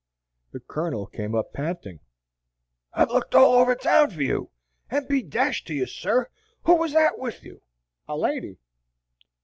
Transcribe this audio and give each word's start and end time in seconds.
The 0.51 0.59
Colonel 0.61 1.05
came 1.05 1.35
up 1.35 1.53
panting. 1.53 1.99
"I've 2.91 3.11
looked 3.11 3.35
all 3.35 3.53
over 3.59 3.75
town 3.75 4.09
for 4.09 4.23
you, 4.23 4.49
and 4.89 5.07
be 5.07 5.21
dashed 5.21 5.67
to 5.67 5.75
you, 5.75 5.85
sir. 5.85 6.27
Who 6.63 6.75
was 6.75 6.93
that 6.93 7.19
with 7.19 7.43
you?" 7.43 7.61
"A 8.07 8.17
lady." 8.17 8.57